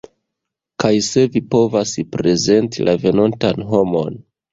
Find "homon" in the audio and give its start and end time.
3.75-4.19